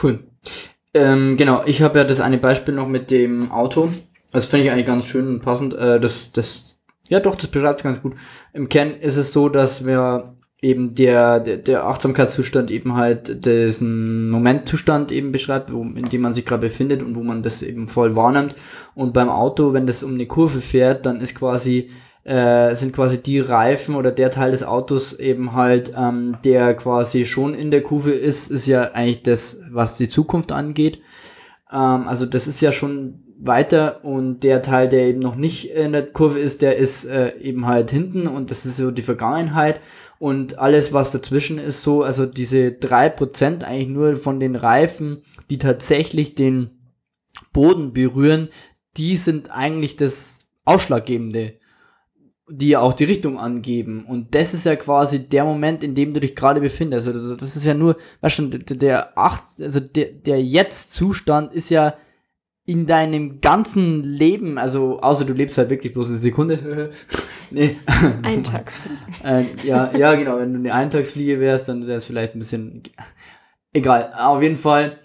Cool. 0.00 0.24
Ähm, 0.92 1.36
genau, 1.36 1.62
ich 1.64 1.82
habe 1.82 1.98
ja 1.98 2.04
das 2.04 2.20
eine 2.20 2.38
Beispiel 2.38 2.74
noch 2.74 2.88
mit 2.88 3.10
dem 3.10 3.50
Auto. 3.52 3.90
Das 4.32 4.44
finde 4.44 4.66
ich 4.66 4.72
eigentlich 4.72 4.86
ganz 4.86 5.06
schön 5.06 5.28
und 5.28 5.40
passend. 5.40 5.74
Äh, 5.74 5.98
das, 6.00 6.32
das, 6.32 6.69
ja 7.10 7.20
doch, 7.20 7.36
das 7.36 7.48
beschreibt 7.48 7.80
es 7.80 7.84
ganz 7.84 8.00
gut. 8.00 8.14
Im 8.54 8.68
Kern 8.68 8.94
ist 8.94 9.16
es 9.16 9.32
so, 9.32 9.48
dass 9.50 9.84
wir 9.84 10.36
eben 10.62 10.94
der, 10.94 11.40
der, 11.40 11.56
der 11.58 11.84
Achtsamkeitszustand 11.86 12.70
eben 12.70 12.94
halt 12.94 13.44
diesen 13.44 14.30
Momentzustand 14.30 15.10
eben 15.10 15.32
beschreibt, 15.32 15.72
wo, 15.72 15.82
in 15.82 16.08
dem 16.08 16.20
man 16.20 16.32
sich 16.32 16.46
gerade 16.46 16.66
befindet 16.66 17.02
und 17.02 17.16
wo 17.16 17.22
man 17.22 17.42
das 17.42 17.62
eben 17.62 17.88
voll 17.88 18.14
wahrnimmt. 18.14 18.54
Und 18.94 19.12
beim 19.12 19.28
Auto, 19.28 19.72
wenn 19.72 19.86
das 19.86 20.02
um 20.02 20.14
eine 20.14 20.26
Kurve 20.26 20.60
fährt, 20.60 21.04
dann 21.06 21.20
ist 21.20 21.34
quasi 21.34 21.90
äh, 22.22 22.74
sind 22.74 22.92
quasi 22.94 23.22
die 23.22 23.40
Reifen 23.40 23.94
oder 23.94 24.12
der 24.12 24.30
Teil 24.30 24.50
des 24.50 24.62
Autos 24.62 25.18
eben 25.18 25.54
halt, 25.54 25.92
ähm, 25.96 26.36
der 26.44 26.74
quasi 26.74 27.24
schon 27.24 27.54
in 27.54 27.70
der 27.70 27.82
Kurve 27.82 28.12
ist, 28.12 28.50
ist 28.50 28.66
ja 28.66 28.92
eigentlich 28.92 29.22
das, 29.22 29.60
was 29.70 29.96
die 29.96 30.08
Zukunft 30.08 30.52
angeht. 30.52 31.00
Ähm, 31.72 32.06
also 32.06 32.26
das 32.26 32.46
ist 32.46 32.60
ja 32.60 32.72
schon 32.72 33.22
weiter 33.42 34.04
und 34.04 34.40
der 34.40 34.62
Teil, 34.62 34.88
der 34.88 35.06
eben 35.06 35.20
noch 35.20 35.34
nicht 35.34 35.70
in 35.70 35.92
der 35.92 36.06
Kurve 36.06 36.38
ist, 36.38 36.62
der 36.62 36.76
ist 36.76 37.04
äh, 37.04 37.36
eben 37.38 37.66
halt 37.66 37.90
hinten 37.90 38.26
und 38.26 38.50
das 38.50 38.66
ist 38.66 38.76
so 38.76 38.90
die 38.90 39.02
Vergangenheit 39.02 39.80
und 40.18 40.58
alles, 40.58 40.92
was 40.92 41.12
dazwischen 41.12 41.58
ist, 41.58 41.82
so, 41.82 42.02
also 42.02 42.26
diese 42.26 42.68
3% 42.68 43.64
eigentlich 43.64 43.88
nur 43.88 44.16
von 44.16 44.40
den 44.40 44.56
Reifen, 44.56 45.22
die 45.48 45.58
tatsächlich 45.58 46.34
den 46.34 46.70
Boden 47.52 47.92
berühren, 47.92 48.48
die 48.96 49.16
sind 49.16 49.50
eigentlich 49.50 49.96
das 49.96 50.46
Ausschlaggebende 50.64 51.60
die 52.52 52.76
auch 52.76 52.92
die 52.92 53.04
Richtung 53.04 53.38
angeben. 53.38 54.04
Und 54.04 54.34
das 54.34 54.54
ist 54.54 54.66
ja 54.66 54.74
quasi 54.74 55.28
der 55.28 55.44
Moment, 55.44 55.84
in 55.84 55.94
dem 55.94 56.12
du 56.12 56.20
dich 56.20 56.34
gerade 56.34 56.60
befindest. 56.60 57.06
Also 57.08 57.36
das 57.36 57.54
ist 57.56 57.64
ja 57.64 57.74
nur, 57.74 57.96
weißt 58.22 58.38
du, 58.40 58.46
der, 58.48 58.76
der 58.76 59.18
acht, 59.18 59.60
also 59.60 59.78
der, 59.78 60.06
der 60.06 60.42
Jetzt-Zustand 60.42 61.52
ist 61.52 61.70
ja 61.70 61.94
in 62.66 62.86
deinem 62.86 63.40
ganzen 63.40 64.02
Leben, 64.02 64.58
also 64.58 65.00
außer 65.00 65.24
du 65.24 65.32
lebst 65.32 65.58
halt 65.58 65.70
wirklich 65.70 65.92
bloß 65.92 66.08
eine 66.08 66.16
Sekunde. 66.18 66.90
nee. 67.50 67.76
Eintagsfliegen. 68.22 68.98
äh, 69.24 69.44
ja, 69.64 69.96
ja, 69.96 70.14
genau, 70.14 70.38
wenn 70.38 70.52
du 70.52 70.58
eine 70.60 70.74
Eintagsfliege 70.74 71.40
wärst, 71.40 71.68
dann 71.68 71.86
wäre 71.86 71.98
es 71.98 72.04
vielleicht 72.04 72.34
ein 72.34 72.38
bisschen 72.38 72.82
egal. 73.72 74.12
Auf 74.16 74.42
jeden 74.42 74.56
Fall, 74.56 74.98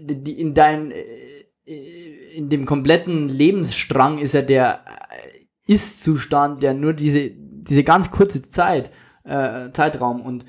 die, 0.00 0.40
in 0.40 0.54
dein, 0.54 0.90
äh, 0.90 1.04
in 2.34 2.48
dem 2.48 2.64
kompletten 2.64 3.28
Lebensstrang 3.28 4.18
ist 4.18 4.34
ja 4.34 4.42
der 4.42 4.84
äh, 4.86 5.72
Ist-Zustand, 5.72 6.62
der 6.62 6.74
nur 6.74 6.92
diese, 6.92 7.30
diese 7.30 7.84
ganz 7.84 8.10
kurze 8.10 8.42
Zeit, 8.42 8.90
äh, 9.24 9.70
Zeitraum 9.72 10.22
und 10.22 10.44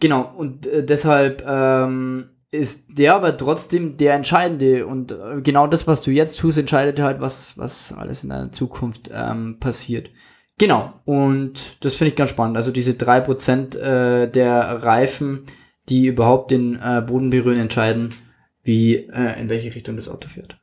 genau, 0.00 0.34
und 0.36 0.66
äh, 0.66 0.84
deshalb 0.84 1.44
ähm, 1.46 2.35
ist 2.56 2.84
der 2.88 3.14
aber 3.14 3.36
trotzdem 3.36 3.96
der 3.96 4.14
Entscheidende 4.14 4.86
und 4.86 5.12
äh, 5.12 5.40
genau 5.42 5.66
das, 5.66 5.86
was 5.86 6.02
du 6.02 6.10
jetzt 6.10 6.38
tust, 6.38 6.58
entscheidet 6.58 7.00
halt, 7.00 7.20
was, 7.20 7.56
was 7.58 7.92
alles 7.92 8.22
in 8.22 8.30
deiner 8.30 8.52
Zukunft 8.52 9.10
ähm, 9.12 9.58
passiert. 9.60 10.10
Genau, 10.58 10.94
und 11.04 11.76
das 11.84 11.94
finde 11.94 12.10
ich 12.10 12.16
ganz 12.16 12.30
spannend. 12.30 12.56
Also 12.56 12.70
diese 12.70 12.94
drei 12.94 13.20
Prozent 13.20 13.74
äh, 13.74 14.30
der 14.30 14.82
Reifen, 14.82 15.44
die 15.88 16.06
überhaupt 16.06 16.50
den 16.50 16.76
äh, 16.76 17.02
Boden 17.06 17.30
berühren, 17.30 17.58
entscheiden, 17.58 18.14
wie, 18.62 18.96
äh, 18.96 19.38
in 19.40 19.48
welche 19.48 19.74
Richtung 19.74 19.96
das 19.96 20.08
Auto 20.08 20.28
fährt. 20.28 20.58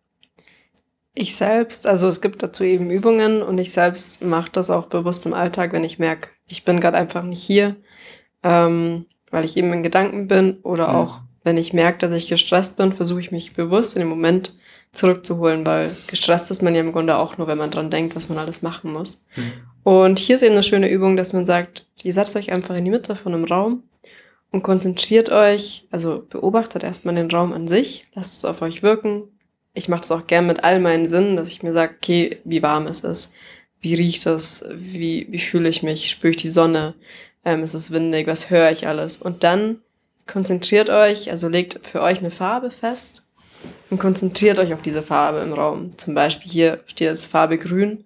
Ich 1.16 1.36
selbst, 1.36 1.86
also 1.86 2.08
es 2.08 2.22
gibt 2.22 2.42
dazu 2.42 2.64
eben 2.64 2.90
Übungen 2.90 3.44
und 3.44 3.60
ich 3.60 3.72
selbst 3.72 4.24
mache 4.24 4.50
das 4.52 4.72
auch 4.72 4.88
bewusst 4.88 5.28
im 5.28 5.34
Alltag, 5.34 5.72
wenn 5.72 5.84
ich 5.84 6.00
merke, 6.00 6.30
ich 6.48 6.66
bin 6.66 6.80
gerade 6.80 6.98
einfach 6.98 7.24
nicht 7.24 7.44
hier, 7.44 7.76
ähm, 8.42 9.06
weil 9.30 9.46
ich 9.46 9.56
eben 9.58 9.72
in 9.74 9.84
Gedanken 9.84 10.28
bin 10.28 10.58
oder 10.64 10.90
mhm. 10.90 10.96
auch 10.96 11.22
wenn 11.44 11.58
ich 11.58 11.74
merke, 11.74 12.00
dass 12.00 12.14
ich 12.14 12.28
gestresst 12.28 12.78
bin, 12.78 12.94
versuche 12.94 13.20
ich 13.20 13.32
mich 13.32 13.54
bewusst 13.54 13.96
in 13.96 14.02
den 14.02 14.10
Moment 14.10 14.56
zurückzuholen, 14.94 15.66
weil 15.66 15.96
gestresst 16.08 16.52
ist 16.52 16.62
man 16.62 16.76
ja 16.76 16.82
im 16.82 16.92
Grunde 16.92 17.18
auch 17.18 17.38
nur, 17.38 17.48
wenn 17.48 17.58
man 17.58 17.72
dran 17.72 17.90
denkt, 17.90 18.16
was 18.16 18.30
man 18.30 18.38
alles 18.38 18.62
machen 18.62 18.94
muss. 18.94 19.26
Mhm. 19.36 19.54
Und 19.84 20.20
hier 20.20 20.36
ist 20.36 20.44
eben 20.44 20.54
eine 20.54 20.64
schöne 20.64 20.90
Übung, 20.90 21.18
dass 21.18 21.34
man 21.34 21.46
sagt, 21.46 21.88
ihr 22.04 22.14
setzt 22.14 22.36
euch 22.36 22.52
einfach 22.52 22.76
in 22.76 22.86
die 22.86 22.92
Mitte 22.92 23.16
von 23.16 23.34
einem 23.34 23.46
Raum 23.46 23.84
und 24.52 24.62
konzentriert 24.62 25.30
euch, 25.30 25.88
also 25.92 26.26
beobachtet 26.30 26.84
erstmal 26.84 27.16
den 27.16 27.32
Raum 27.32 27.54
an 27.54 27.68
sich, 27.68 28.06
lasst 28.14 28.38
es 28.38 28.46
auf 28.46 28.62
euch 28.62 28.84
wirken. 28.84 29.24
Ich 29.74 29.90
mache 29.90 30.02
das 30.02 30.12
auch 30.12 30.28
gern 30.28 30.46
mit 30.46 30.64
all 30.64 30.80
meinen 30.80 31.08
Sinnen, 31.08 31.36
dass 31.36 31.48
ich 31.48 31.64
mir 31.64 31.74
sage, 31.74 31.96
okay, 31.98 32.38
wie 32.44 32.62
warm 32.62 32.86
es 32.86 33.02
ist, 33.02 33.34
wie 33.82 33.96
riecht 33.96 34.28
es, 34.28 34.64
wie, 34.72 35.26
wie 35.32 35.40
fühle 35.40 35.70
ich 35.70 35.82
mich, 35.82 36.10
spüre 36.10 36.32
ich 36.32 36.38
die 36.38 36.50
Sonne, 36.50 36.94
ähm, 37.44 37.64
ist 37.64 37.74
es 37.74 37.92
windig, 37.92 38.28
was 38.28 38.52
höre 38.52 38.72
ich 38.72 38.88
alles. 38.88 39.18
Und 39.18 39.44
dann 39.44 39.82
konzentriert 40.28 40.90
euch, 40.90 41.30
also 41.30 41.48
legt 41.48 41.86
für 41.86 42.02
euch 42.02 42.20
eine 42.20 42.32
Farbe 42.32 42.72
fest 42.72 43.24
und 43.90 44.00
konzentriert 44.00 44.60
euch 44.60 44.74
auf 44.74 44.82
diese 44.82 45.02
Farbe 45.02 45.40
im 45.40 45.54
Raum. 45.54 45.98
Zum 45.98 46.14
Beispiel 46.14 46.52
hier 46.52 46.80
steht 46.86 47.08
jetzt 47.08 47.26
Farbe 47.26 47.58
grün 47.58 48.06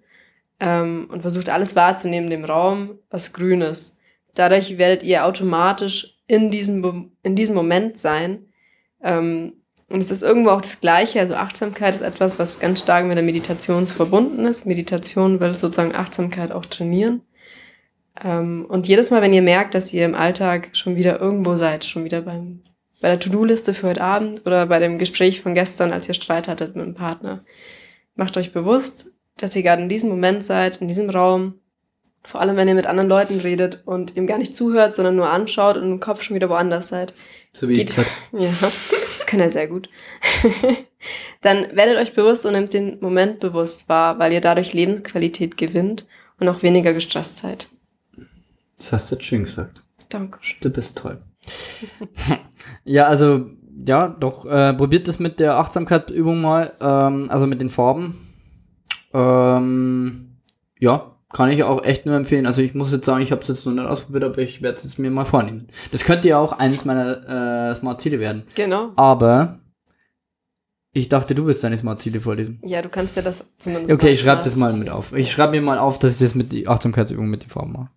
ähm, 0.60 1.08
und 1.10 1.22
versucht 1.22 1.48
alles 1.48 1.76
wahrzunehmen 1.76 2.30
im 2.30 2.44
Raum, 2.44 2.98
was 3.10 3.32
grün 3.32 3.60
ist. 3.60 3.98
Dadurch 4.34 4.78
werdet 4.78 5.02
ihr 5.02 5.24
automatisch 5.24 6.18
in 6.26 6.50
diesem, 6.50 7.12
in 7.22 7.34
diesem 7.34 7.56
Moment 7.56 7.98
sein. 7.98 8.46
Ähm, 9.02 9.54
und 9.88 10.00
es 10.00 10.10
ist 10.10 10.22
irgendwo 10.22 10.50
auch 10.50 10.60
das 10.60 10.80
Gleiche. 10.80 11.20
Also 11.20 11.34
Achtsamkeit 11.34 11.94
ist 11.94 12.02
etwas, 12.02 12.38
was 12.38 12.60
ganz 12.60 12.80
stark 12.80 13.06
mit 13.06 13.16
der 13.16 13.24
Meditation 13.24 13.86
verbunden 13.86 14.44
ist. 14.44 14.66
Meditation 14.66 15.40
will 15.40 15.54
sozusagen 15.54 15.94
Achtsamkeit 15.94 16.52
auch 16.52 16.66
trainieren. 16.66 17.22
Ähm, 18.22 18.66
und 18.68 18.88
jedes 18.88 19.10
Mal, 19.10 19.22
wenn 19.22 19.34
ihr 19.34 19.42
merkt, 19.42 19.74
dass 19.74 19.92
ihr 19.92 20.04
im 20.04 20.14
Alltag 20.14 20.70
schon 20.72 20.96
wieder 20.96 21.20
irgendwo 21.20 21.54
seid, 21.54 21.84
schon 21.84 22.04
wieder 22.04 22.22
beim 22.22 22.62
bei 23.00 23.08
der 23.08 23.20
To-Do-Liste 23.20 23.74
für 23.74 23.88
heute 23.88 24.00
Abend 24.00 24.44
oder 24.44 24.66
bei 24.66 24.78
dem 24.78 24.98
Gespräch 24.98 25.40
von 25.40 25.54
gestern, 25.54 25.92
als 25.92 26.08
ihr 26.08 26.14
Streit 26.14 26.48
hattet 26.48 26.74
mit 26.74 26.84
dem 26.84 26.94
Partner. 26.94 27.44
Macht 28.16 28.36
euch 28.36 28.52
bewusst, 28.52 29.12
dass 29.36 29.54
ihr 29.54 29.62
gerade 29.62 29.82
in 29.82 29.88
diesem 29.88 30.10
Moment 30.10 30.44
seid, 30.44 30.80
in 30.80 30.88
diesem 30.88 31.10
Raum. 31.10 31.54
Vor 32.24 32.40
allem, 32.40 32.56
wenn 32.56 32.68
ihr 32.68 32.74
mit 32.74 32.86
anderen 32.86 33.08
Leuten 33.08 33.40
redet 33.40 33.82
und 33.86 34.16
ihm 34.16 34.26
gar 34.26 34.38
nicht 34.38 34.54
zuhört, 34.54 34.94
sondern 34.94 35.14
nur 35.14 35.30
anschaut 35.30 35.76
und 35.76 35.84
im 35.84 36.00
Kopf 36.00 36.22
schon 36.22 36.34
wieder 36.34 36.50
woanders 36.50 36.88
seid. 36.88 37.14
So 37.52 37.68
wie 37.68 37.76
Geht, 37.76 37.90
ich. 37.90 37.96
Ja, 38.40 38.52
das 39.14 39.26
kann 39.26 39.40
er 39.40 39.50
sehr 39.50 39.68
gut. 39.68 39.88
Dann 41.40 41.68
werdet 41.76 41.96
euch 41.98 42.14
bewusst 42.14 42.44
und 42.44 42.52
nehmt 42.52 42.74
den 42.74 42.98
Moment 43.00 43.38
bewusst 43.38 43.88
wahr, 43.88 44.18
weil 44.18 44.32
ihr 44.32 44.40
dadurch 44.40 44.74
Lebensqualität 44.74 45.56
gewinnt 45.56 46.06
und 46.40 46.48
auch 46.48 46.62
weniger 46.62 46.92
gestresst 46.92 47.38
seid. 47.38 47.70
Das 48.78 48.92
hast 48.92 49.10
du 49.10 49.16
jetzt 49.16 49.24
schön 49.24 49.44
gesagt. 49.44 49.84
Dankeschön. 50.08 50.58
Du 50.62 50.70
bist 50.70 50.96
toll. 50.96 51.20
ja, 52.84 53.06
also, 53.06 53.46
ja, 53.86 54.08
doch, 54.08 54.46
äh, 54.46 54.72
probiert 54.74 55.08
das 55.08 55.18
mit 55.18 55.40
der 55.40 55.56
Achtsamkeitsübung 55.56 56.40
mal, 56.40 56.72
ähm, 56.80 57.30
also 57.30 57.46
mit 57.46 57.60
den 57.60 57.68
Farben. 57.68 58.18
Ähm, 59.12 60.38
ja, 60.78 61.18
kann 61.32 61.50
ich 61.50 61.62
auch 61.62 61.84
echt 61.84 62.06
nur 62.06 62.16
empfehlen. 62.16 62.46
Also 62.46 62.62
ich 62.62 62.74
muss 62.74 62.92
jetzt 62.92 63.04
sagen, 63.04 63.22
ich 63.22 63.32
habe 63.32 63.42
es 63.42 63.48
jetzt 63.48 63.66
noch 63.66 63.72
nicht 63.72 63.84
ausprobiert, 63.84 64.24
aber 64.24 64.38
ich 64.38 64.62
werde 64.62 64.78
es 64.78 64.84
jetzt 64.84 64.98
mir 64.98 65.10
mal 65.10 65.24
vornehmen. 65.24 65.66
Das 65.90 66.04
könnte 66.04 66.28
ja 66.28 66.38
auch 66.38 66.52
eines 66.52 66.84
meiner 66.84 67.70
äh, 67.70 67.74
Smart-Ziele 67.74 68.18
werden. 68.18 68.44
Genau. 68.54 68.92
Aber 68.96 69.58
ich 70.92 71.08
dachte, 71.08 71.34
du 71.34 71.46
wirst 71.46 71.62
deine 71.62 71.76
Smart-Ziele 71.76 72.20
vorlesen. 72.20 72.60
Ja, 72.64 72.80
du 72.80 72.88
kannst 72.88 73.16
ja 73.16 73.22
das 73.22 73.44
zumindest. 73.58 73.92
Okay, 73.92 74.10
ich 74.10 74.20
schreibe 74.20 74.42
das 74.42 74.56
mal 74.56 74.72
mit 74.72 74.88
auf. 74.88 75.12
Ich 75.12 75.30
schreibe 75.30 75.52
mir 75.52 75.62
mal 75.62 75.78
auf, 75.78 75.98
dass 75.98 76.14
ich 76.14 76.18
das 76.18 76.34
mit 76.34 76.52
die 76.52 76.66
Achtsamkeitsübung 76.66 77.28
mit 77.28 77.44
die 77.44 77.48
Farben 77.48 77.72
mache. 77.72 77.90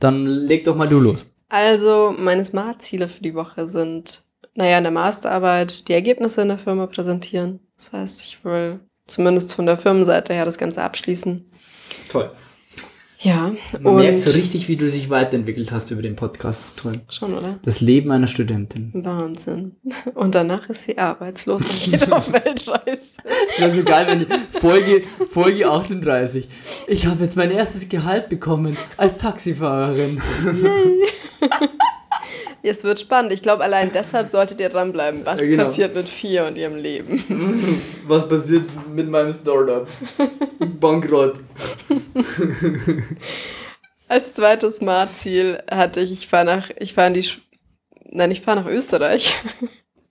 Dann 0.00 0.26
leg 0.26 0.64
doch 0.64 0.76
mal 0.76 0.88
du 0.88 1.00
los. 1.00 1.26
Also, 1.48 2.14
meine 2.18 2.44
Smart-Ziele 2.44 3.08
für 3.08 3.22
die 3.22 3.34
Woche 3.34 3.68
sind, 3.68 4.24
naja, 4.54 4.78
in 4.78 4.84
der 4.84 4.92
Masterarbeit 4.92 5.88
die 5.88 5.92
Ergebnisse 5.92 6.42
in 6.42 6.48
der 6.48 6.58
Firma 6.58 6.86
präsentieren. 6.86 7.60
Das 7.76 7.92
heißt, 7.92 8.22
ich 8.22 8.44
will 8.44 8.80
zumindest 9.06 9.52
von 9.52 9.66
der 9.66 9.76
Firmenseite 9.76 10.34
her 10.34 10.44
das 10.44 10.58
Ganze 10.58 10.82
abschließen. 10.82 11.50
Toll. 12.08 12.30
Ja. 13.24 13.54
Man 13.80 13.96
merkt 13.96 14.20
so 14.20 14.30
richtig, 14.32 14.68
wie 14.68 14.76
du 14.76 14.84
dich 14.84 15.08
weiterentwickelt 15.08 15.72
hast 15.72 15.90
über 15.90 16.02
den 16.02 16.14
Podcast. 16.14 16.78
Toll. 16.78 16.92
Schon, 17.08 17.32
oder? 17.32 17.58
Das 17.62 17.80
Leben 17.80 18.10
einer 18.10 18.28
Studentin. 18.28 18.90
Wahnsinn. 18.92 19.76
Und 20.14 20.34
danach 20.34 20.68
ist 20.68 20.84
sie 20.84 20.98
arbeitslos 20.98 21.62
und 21.62 21.92
geht 21.92 22.12
auf 22.12 22.30
Weltreise. 22.30 23.16
Das 23.48 23.60
wäre 23.60 23.70
so 23.70 23.82
geil, 23.82 24.06
wenn 24.08 24.18
die 24.20 24.58
Folge, 24.58 25.02
Folge 25.30 25.70
38. 25.70 26.48
Ich 26.86 27.06
habe 27.06 27.24
jetzt 27.24 27.36
mein 27.36 27.50
erstes 27.50 27.88
Gehalt 27.88 28.28
bekommen 28.28 28.76
als 28.98 29.16
Taxifahrerin. 29.16 30.20
Yay. 30.44 31.08
Es 32.66 32.82
wird 32.82 32.98
spannend. 32.98 33.30
Ich 33.30 33.42
glaube, 33.42 33.62
allein 33.62 33.90
deshalb 33.92 34.28
solltet 34.28 34.58
ihr 34.58 34.70
dranbleiben. 34.70 35.20
Was 35.24 35.40
ja, 35.40 35.46
genau. 35.46 35.64
passiert 35.64 35.94
mit 35.94 36.08
Fia 36.08 36.48
und 36.48 36.56
ihrem 36.56 36.76
Leben? 36.76 37.22
Was 38.06 38.26
passiert 38.26 38.62
mit 38.94 39.08
meinem 39.08 39.34
Startup? 39.34 39.86
Bankrott. 40.80 41.40
Als 44.08 44.32
zweites 44.32 44.76
Smart-Ziel 44.76 45.62
hatte 45.70 46.00
ich, 46.00 46.12
ich 46.12 46.26
fahre 46.26 46.46
nach, 46.46 46.70
ich 46.78 46.94
fahre 46.94 47.08
in 47.08 47.14
die, 47.14 47.22
Sch 47.22 47.42
nein, 48.10 48.30
ich 48.30 48.40
fahre 48.40 48.62
nach 48.62 48.70
Österreich. 48.70 49.34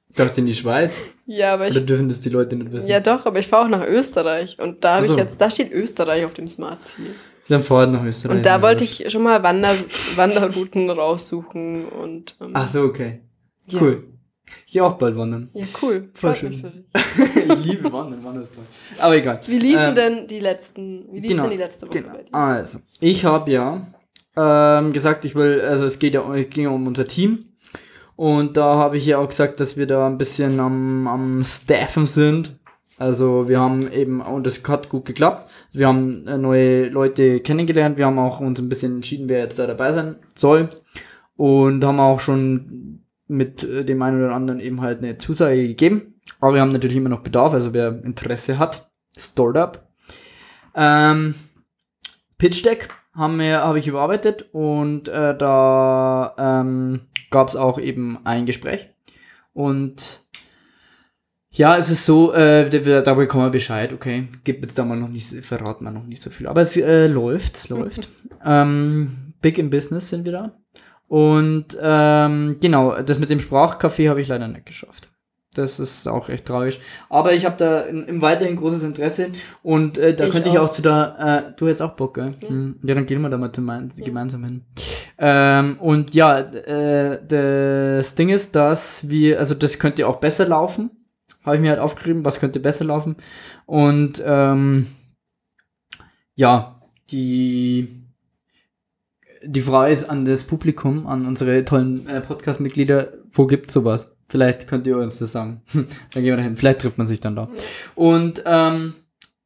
Ich 0.10 0.16
dachte 0.16 0.42
in 0.42 0.46
die 0.46 0.54
Schweiz. 0.54 1.02
Ja, 1.26 1.56
aber 1.56 1.68
ich. 1.68 1.76
Oder 1.76 1.86
dürfen 1.86 2.08
das 2.08 2.20
die 2.20 2.30
Leute 2.30 2.56
nicht 2.56 2.72
wissen? 2.72 2.88
Ja, 2.88 3.00
doch, 3.00 3.26
aber 3.26 3.40
ich 3.40 3.48
fahre 3.48 3.66
auch 3.66 3.70
nach 3.70 3.88
Österreich. 3.88 4.60
Und 4.60 4.84
da 4.84 4.98
habe 4.98 5.08
so. 5.08 5.14
ich 5.14 5.18
jetzt, 5.18 5.42
da 5.42 5.50
steht 5.50 5.72
Österreich 5.72 6.24
auf 6.24 6.36
dem 6.36 6.48
Smart-Ziel. 6.48 7.16
Dann 7.50 7.62
fahrt 7.62 7.92
nach 7.92 8.04
Österreich. 8.04 8.38
Und 8.38 8.46
da 8.46 8.62
wollte 8.62 8.84
ich 8.84 9.06
schon 9.12 9.24
mal 9.24 9.44
Wander 9.44 9.76
Wanderrouten 10.16 10.90
raussuchen 10.90 11.86
und. 11.86 12.36
Ähm, 12.40 12.52
Ach 12.54 12.68
so, 12.68 12.84
okay. 12.84 13.22
Ja. 13.68 13.82
Cool. 13.82 14.04
Ich 14.68 14.82
auch 14.82 14.94
bald 14.94 15.16
wandern. 15.18 15.50
Ja, 15.54 15.66
cool. 15.82 16.10
Voll 16.14 16.36
schön. 16.36 16.86
ich 16.94 17.66
liebe 17.66 17.92
Wandern, 17.92 18.24
Wandern 18.24 18.44
ist 18.44 18.54
toll. 18.54 18.64
Aber 19.00 19.16
egal. 19.16 19.40
Wie 19.46 19.60
liefen 19.60 19.90
ähm, 19.90 19.96
denn 19.96 20.28
die 20.28 20.40
letzten, 20.40 21.06
wie 21.12 21.20
lief 21.20 21.32
genau, 21.32 21.44
denn 21.44 21.52
die 21.52 21.58
letzte 21.58 21.88
Woche 21.88 22.02
genau. 22.02 22.14
bei 22.14 22.24
dir? 22.24 22.34
Also, 22.34 22.80
ich 23.00 23.26
habe 23.26 23.52
ja 23.52 23.88
ähm, 24.36 24.94
gesagt, 24.94 25.26
ich 25.26 25.36
will, 25.36 25.62
also 25.62 25.86
es 25.86 26.00
geht 26.00 26.14
ja 26.14 26.36
es 26.36 26.50
ging 26.50 26.64
ja 26.66 26.70
um 26.70 26.88
unser 26.88 27.08
Team. 27.08 27.46
Und 28.16 28.58
da 28.58 28.78
habe 28.78 28.98
ich 28.98 29.06
ja 29.06 29.18
auch 29.18 29.28
gesagt, 29.28 29.60
dass 29.60 29.76
wir 29.76 29.88
da 29.88 30.08
ein 30.08 30.18
bisschen 30.18 30.60
am, 30.60 31.08
am 31.08 31.44
Staffen 31.44 32.06
sind. 32.06 32.56
Also 33.04 33.50
wir 33.50 33.60
haben 33.60 33.92
eben, 33.92 34.22
und 34.22 34.48
das 34.48 34.64
hat 34.66 34.88
gut 34.88 35.04
geklappt. 35.04 35.50
Wir 35.74 35.90
haben 35.90 36.26
äh, 36.26 36.38
neue 36.38 36.88
Leute 36.88 37.42
kennengelernt. 37.42 37.98
Wir 37.98 38.06
haben 38.06 38.18
auch 38.18 38.40
uns 38.40 38.62
ein 38.62 38.70
bisschen 38.70 38.96
entschieden, 38.96 39.28
wer 39.28 39.40
jetzt 39.40 39.60
da 39.60 39.68
dabei 39.68 39.92
sein 39.92 40.20
soll. 40.36 40.70
Und 41.36 41.84
haben 41.84 42.00
auch 42.00 42.22
schon 42.22 43.04
mit 43.28 43.62
äh, 43.62 43.84
dem 43.84 44.02
einen 44.02 44.24
oder 44.24 44.34
anderen 44.34 44.62
eben 44.62 44.80
halt 44.80 45.00
eine 45.00 45.18
Zusage 45.18 45.68
gegeben. 45.68 46.14
Aber 46.40 46.54
wir 46.54 46.62
haben 46.62 46.72
natürlich 46.72 46.96
immer 46.96 47.10
noch 47.10 47.24
Bedarf, 47.24 47.54
also 47.54 47.74
wer 47.74 47.90
Interesse 48.06 48.58
hat, 48.58 48.90
Startup. 49.18 49.86
Ähm, 50.74 51.36
Pitch 52.38 52.64
Deck 52.64 52.88
habe 53.18 53.80
ich 53.80 53.88
überarbeitet 53.88 54.46
und 54.54 55.10
äh, 55.10 55.38
da 55.38 56.36
ähm, 56.38 57.02
gab 57.32 57.50
es 57.50 57.58
auch 57.58 57.80
eben 57.80 58.20
ein 58.24 58.46
Gespräch. 58.46 58.88
Und 59.52 60.23
ja, 61.54 61.78
es 61.78 61.92
ist 61.92 62.06
so, 62.06 62.34
äh, 62.34 62.68
da 63.04 63.14
bekommen 63.14 63.46
wir 63.46 63.52
Bescheid, 63.52 63.94
okay. 63.94 64.28
Gibt 64.44 64.64
jetzt 64.64 64.78
da 64.78 64.84
mal 64.84 64.98
noch 64.98 65.10
nicht, 65.10 65.46
verraten 65.46 65.86
wir 65.86 65.92
noch 65.92 66.06
nicht 66.06 66.22
so 66.22 66.32
viel. 66.32 66.48
Aber 66.48 66.62
es 66.62 66.76
äh, 66.76 67.08
läuft, 67.08 67.58
es 67.58 67.70
läuft. 67.70 68.10
ähm, 68.46 69.34
big 69.42 69.60
in 69.60 69.70
Business 69.70 70.10
sind 70.10 70.26
wir 70.26 70.32
da. 70.32 70.52
Und 71.08 71.78
ähm, 71.80 72.58
genau, 72.60 73.00
das 73.04 73.20
mit 73.20 73.30
dem 73.30 73.40
Sprachcafé 73.40 74.10
habe 74.10 74.20
ich 74.20 74.28
leider 74.28 74.48
nicht 74.48 74.66
geschafft. 74.66 75.12
Das 75.54 75.80
ist 75.80 76.08
auch 76.08 76.30
echt 76.30 76.46
tragisch. 76.46 76.80
Aber 77.10 77.34
ich 77.34 77.46
habe 77.46 77.56
da 77.58 77.82
im, 77.82 78.08
im 78.08 78.22
weiterhin 78.24 78.56
großes 78.56 78.84
Interesse 78.84 79.30
und 79.62 80.00
äh, 80.00 80.16
da 80.16 80.26
ich 80.26 80.32
könnte 80.32 80.50
ich 80.50 80.58
auch, 80.58 80.70
auch 80.70 80.72
zu 80.72 80.82
da, 80.82 81.38
äh, 81.38 81.54
du 81.56 81.68
hättest 81.68 81.84
auch 81.84 81.92
Bock, 81.92 82.16
gell? 82.16 82.34
Ja. 82.42 82.50
Hm. 82.50 82.80
ja, 82.82 82.96
dann 82.96 83.06
gehen 83.06 83.22
wir 83.22 83.30
da 83.30 83.38
mal 83.38 83.52
zum, 83.52 83.72
gemeinsam 83.96 84.44
hin. 84.44 84.64
Ähm, 85.20 85.78
und 85.80 86.16
ja, 86.16 86.40
äh, 86.40 87.20
das 87.28 88.16
Ding 88.16 88.30
ist, 88.30 88.56
dass 88.56 89.08
wir, 89.08 89.38
also 89.38 89.54
das 89.54 89.78
könnte 89.78 90.08
auch 90.08 90.18
besser 90.18 90.48
laufen. 90.48 90.90
Habe 91.44 91.56
ich 91.56 91.62
mir 91.62 91.72
halt 91.72 91.80
aufgeschrieben, 91.80 92.26
was 92.26 92.40
könnte 92.40 92.60
besser 92.60 92.86
laufen. 92.86 93.16
Und 93.66 94.24
ähm, 94.26 94.88
ja, 96.36 96.82
die 97.12 98.04
die 99.46 99.62
Frage 99.62 99.92
ist 99.92 100.06
an 100.06 100.26
das 100.26 100.46
Publikum, 100.46 101.06
an 101.06 101.26
unsere 101.26 101.66
tollen 101.66 102.08
äh, 102.08 102.22
Podcast-Mitglieder, 102.22 103.14
wo 103.32 103.46
gibt 103.46 103.72
sowas? 103.72 104.16
Vielleicht 104.30 104.68
könnt 104.68 104.88
ihr 104.88 104.98
uns 104.98 105.18
das 105.18 105.32
sagen. 105.32 105.62
dann 105.74 105.88
gehen 106.16 106.26
wir 106.26 106.38
dahin. 106.38 106.56
Vielleicht 106.56 106.80
trifft 106.80 106.98
man 106.98 107.08
sich 107.08 107.20
dann 107.20 107.36
da. 107.36 107.50
Und 107.96 108.42
ähm, 108.46 108.94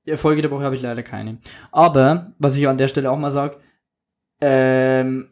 die 0.05 0.11
Erfolge 0.11 0.41
der 0.41 0.51
Woche 0.51 0.63
habe 0.63 0.75
ich 0.75 0.81
leider 0.81 1.03
keine. 1.03 1.39
Aber, 1.71 2.33
was 2.37 2.55
ich 2.57 2.67
an 2.67 2.77
der 2.77 2.87
Stelle 2.87 3.11
auch 3.11 3.17
mal 3.17 3.31
sage, 3.31 3.57
ähm, 4.39 5.29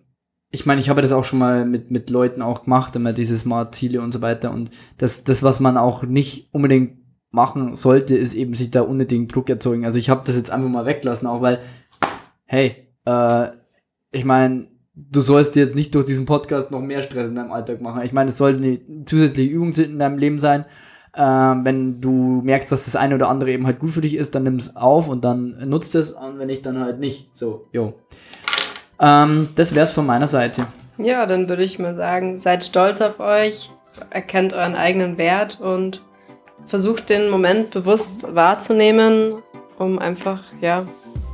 ich 0.55 0.65
meine, 0.65 0.79
ich 0.79 0.89
habe 0.89 1.01
das 1.01 1.11
auch 1.11 1.25
schon 1.25 1.39
mal 1.39 1.65
mit, 1.65 1.91
mit 1.91 2.09
Leuten 2.09 2.41
auch 2.41 2.63
gemacht, 2.63 2.95
immer 2.95 3.11
diese 3.11 3.37
Smart-Ziele 3.37 4.01
und 4.01 4.13
so 4.13 4.21
weiter. 4.21 4.51
Und 4.51 4.69
das, 4.97 5.25
das, 5.25 5.43
was 5.43 5.59
man 5.59 5.77
auch 5.77 6.03
nicht 6.03 6.47
unbedingt 6.53 6.97
machen 7.29 7.75
sollte, 7.75 8.15
ist 8.15 8.33
eben 8.33 8.53
sich 8.53 8.71
da 8.71 8.81
unnötigen 8.81 9.27
Druck 9.27 9.49
erzeugen. 9.49 9.83
Also 9.83 9.99
ich 9.99 10.09
habe 10.09 10.21
das 10.25 10.37
jetzt 10.37 10.51
einfach 10.51 10.69
mal 10.69 10.85
weglassen, 10.85 11.27
auch 11.27 11.41
weil, 11.41 11.59
hey, 12.45 12.87
äh, 13.05 13.47
ich 14.11 14.23
meine, 14.23 14.67
du 14.93 15.19
sollst 15.19 15.55
dir 15.55 15.63
jetzt 15.63 15.75
nicht 15.75 15.93
durch 15.93 16.05
diesen 16.05 16.25
Podcast 16.25 16.71
noch 16.71 16.81
mehr 16.81 17.01
Stress 17.01 17.27
in 17.27 17.35
deinem 17.35 17.51
Alltag 17.51 17.81
machen. 17.81 18.01
Ich 18.05 18.13
meine, 18.13 18.29
es 18.29 18.37
soll 18.37 18.55
eine 18.55 18.79
zusätzliche 19.05 19.51
Übung 19.51 19.73
in 19.73 19.99
deinem 19.99 20.17
Leben 20.17 20.39
sein. 20.39 20.63
Ähm, 21.17 21.65
wenn 21.65 21.99
du 21.99 22.41
merkst, 22.45 22.71
dass 22.71 22.85
das 22.85 22.95
eine 22.95 23.15
oder 23.15 23.27
andere 23.27 23.51
eben 23.51 23.65
halt 23.65 23.79
gut 23.79 23.91
für 23.91 24.01
dich 24.01 24.15
ist, 24.15 24.35
dann 24.35 24.43
nimm 24.43 24.55
es 24.55 24.77
auf 24.77 25.09
und 25.09 25.25
dann 25.25 25.67
nutzt 25.67 25.95
es 25.95 26.11
und 26.11 26.39
wenn 26.39 26.47
nicht, 26.47 26.65
dann 26.65 26.79
halt 26.79 26.99
nicht. 26.99 27.35
So, 27.35 27.67
jo. 27.73 27.93
Ähm, 28.99 29.49
das 29.55 29.75
wär's 29.75 29.91
von 29.91 30.05
meiner 30.05 30.27
Seite. 30.27 30.67
Ja, 30.97 31.25
dann 31.25 31.49
würde 31.49 31.63
ich 31.63 31.79
mal 31.79 31.95
sagen, 31.95 32.37
seid 32.37 32.63
stolz 32.63 33.01
auf 33.01 33.19
euch, 33.19 33.69
erkennt 34.09 34.53
euren 34.53 34.75
eigenen 34.75 35.17
Wert 35.17 35.59
und 35.59 36.01
versucht 36.65 37.09
den 37.09 37.29
Moment 37.29 37.71
bewusst 37.71 38.33
wahrzunehmen, 38.33 39.35
um 39.77 39.99
einfach, 39.99 40.41
ja, 40.61 40.85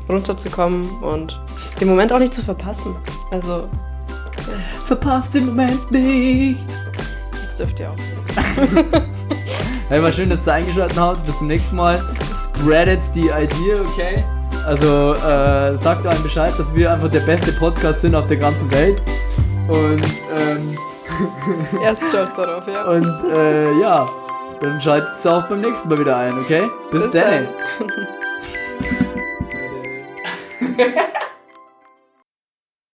runterzukommen 0.10 0.90
und 1.02 1.40
den 1.80 1.88
Moment 1.88 2.12
auch 2.12 2.20
nicht 2.20 2.34
zu 2.34 2.42
verpassen. 2.42 2.96
Also. 3.30 3.70
Ja. 4.38 4.54
Verpasst 4.86 5.36
den 5.36 5.46
Moment 5.48 5.92
nicht! 5.92 6.66
Jetzt 7.44 7.60
dürft 7.60 7.80
ihr 7.80 7.92
auch. 7.92 7.98
hey, 9.90 10.02
war 10.02 10.12
schön, 10.12 10.30
dass 10.30 10.48
ihr 10.48 10.54
eingeschaltet 10.54 10.98
habt. 10.98 11.26
Bis 11.26 11.38
zum 11.38 11.48
nächsten 11.48 11.76
Mal. 11.76 12.04
Spreadet 12.34 13.04
die 13.16 13.30
Idee, 13.30 13.76
okay? 13.86 14.24
Also 14.66 15.16
äh, 15.16 15.76
sagt 15.78 16.06
euch 16.06 16.24
Bescheid, 16.24 16.54
dass 16.58 16.74
wir 16.74 16.92
einfach 16.92 17.10
der 17.10 17.22
beste 17.22 17.52
Podcast 17.54 18.02
sind 18.02 18.16
auf 18.16 18.28
der 18.28 18.38
ganzen 18.38 18.72
Welt. 18.72 19.02
Und 19.68 20.04
ähm, 20.38 20.78
er 21.84 21.94
ist 21.94 22.08
stolz 22.08 22.30
darauf, 22.36 22.68
ja. 22.68 22.86
Und 22.86 23.24
äh, 23.32 23.80
ja, 23.80 24.08
dann 24.60 24.80
schaltet 24.80 25.26
auch 25.28 25.48
beim 25.48 25.62
nächsten 25.62 25.90
Mal 25.90 26.00
wieder 26.00 26.18
ein, 26.18 26.38
okay? 26.40 26.70
Bis, 26.92 27.10
Bis 27.10 27.12
dann. 27.14 27.48